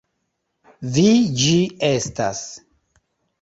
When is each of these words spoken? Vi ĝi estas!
Vi 0.95 1.03
ĝi 1.41 1.59
estas! 1.91 2.41